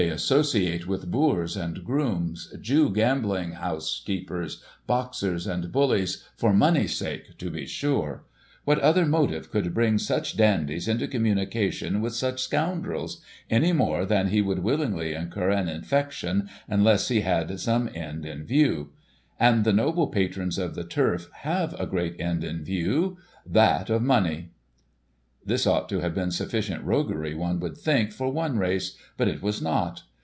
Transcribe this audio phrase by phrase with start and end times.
[0.01, 6.97] They associate with boors and grooms, Jew gambling house keepers, boxers and bullies, for money^s
[6.97, 8.23] sake to be sure.
[8.65, 14.29] What other motive could bring such dandies into communication with such scoundrels, any more than
[14.29, 18.89] he would willingly incur an infection, unless he had some end in view.
[19.39, 23.19] And the noble patrons of the Turf have a great end in view—
[23.59, 24.49] ^that of money."
[25.43, 29.41] This ought to have been sufficient roguery, one would think, for one race, but it
[29.41, 30.03] was not.